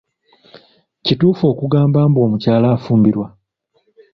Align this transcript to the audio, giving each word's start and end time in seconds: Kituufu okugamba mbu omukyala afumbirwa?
Kituufu 1.05 1.43
okugamba 1.51 1.99
mbu 2.09 2.19
omukyala 2.25 2.67
afumbirwa? 2.77 3.27